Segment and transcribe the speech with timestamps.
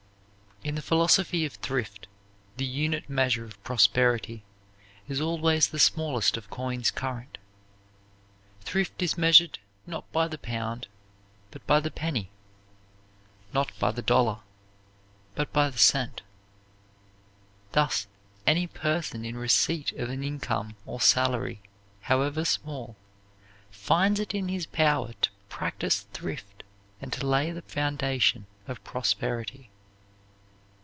[0.63, 2.07] In the philosophy of thrift,
[2.57, 4.43] the unit measure of prosperity
[5.07, 7.39] is always the smallest of coins current.
[8.61, 10.87] Thrift is measured not by the pound
[11.49, 12.29] but by the penny,
[13.51, 14.41] not by the dollar
[15.33, 16.21] but by the cent.
[17.71, 18.05] Thus
[18.45, 21.61] any person in receipt of an income or salary
[22.01, 22.95] however small
[23.71, 26.61] finds it in his power to practise thrift
[27.01, 29.69] and to lay the foundation of prosperity.